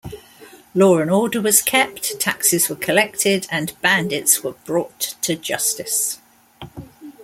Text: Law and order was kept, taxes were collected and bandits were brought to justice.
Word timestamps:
Law 0.73 0.97
and 0.97 1.11
order 1.11 1.39
was 1.39 1.61
kept, 1.61 2.19
taxes 2.19 2.69
were 2.69 2.75
collected 2.75 3.45
and 3.51 3.79
bandits 3.83 4.43
were 4.43 4.53
brought 4.65 5.13
to 5.21 5.35
justice. 5.35 6.17